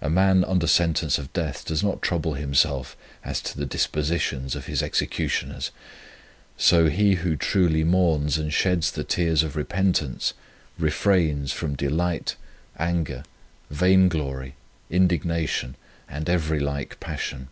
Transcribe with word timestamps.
A 0.00 0.08
man 0.08 0.42
under 0.42 0.66
sentence 0.66 1.18
of 1.18 1.34
death 1.34 1.66
does 1.66 1.82
not 1.84 2.00
trouble 2.00 2.32
himself 2.32 2.96
as 3.22 3.42
to 3.42 3.58
the 3.58 3.66
dispositions 3.66 4.56
of 4.56 4.64
his 4.64 4.80
execu 4.80 5.26
tioners; 5.26 5.68
so 6.56 6.88
he 6.88 7.16
who 7.16 7.36
truly 7.36 7.84
mourns 7.84 8.38
and 8.38 8.54
sheds 8.54 8.90
the 8.90 9.04
tears 9.04 9.42
of 9.42 9.56
repentance, 9.56 10.32
refrains 10.78 11.52
from 11.52 11.74
delight, 11.74 12.36
anger, 12.78 13.22
vain 13.68 14.10
St. 14.10 14.14
Augustine, 14.14 14.54
in 14.88 15.02
his 15.10 15.26
work" 15.28 15.76
De 16.24 16.38
Virginit. 16.38 17.46